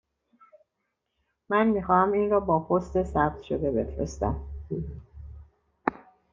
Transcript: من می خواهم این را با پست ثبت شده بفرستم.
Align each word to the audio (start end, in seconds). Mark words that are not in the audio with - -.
من 1.49 1.67
می 1.67 1.83
خواهم 1.83 2.11
این 2.11 2.29
را 2.29 2.39
با 2.39 2.59
پست 2.59 3.03
ثبت 3.03 3.41
شده 3.41 3.71
بفرستم. 3.71 4.43